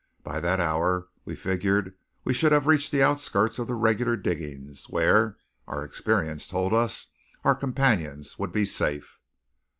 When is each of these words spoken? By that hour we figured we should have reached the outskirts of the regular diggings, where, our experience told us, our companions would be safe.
By 0.23 0.39
that 0.39 0.59
hour 0.59 1.09
we 1.25 1.35
figured 1.35 1.93
we 2.23 2.33
should 2.33 2.51
have 2.51 2.65
reached 2.65 2.91
the 2.91 3.03
outskirts 3.03 3.59
of 3.59 3.67
the 3.67 3.75
regular 3.75 4.15
diggings, 4.17 4.85
where, 4.89 5.37
our 5.67 5.83
experience 5.83 6.47
told 6.47 6.73
us, 6.73 7.09
our 7.43 7.53
companions 7.53 8.39
would 8.39 8.51
be 8.51 8.65
safe. 8.65 9.19